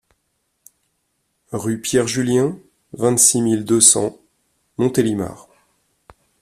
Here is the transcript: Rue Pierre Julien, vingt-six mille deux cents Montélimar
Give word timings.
Rue 1.51 1.79
Pierre 1.79 2.07
Julien, 2.07 2.57
vingt-six 2.93 3.39
mille 3.39 3.63
deux 3.65 3.79
cents 3.81 4.17
Montélimar 4.79 5.47